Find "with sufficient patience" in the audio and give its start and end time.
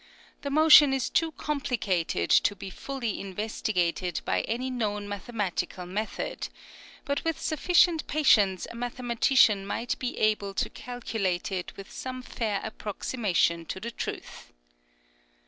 7.23-8.65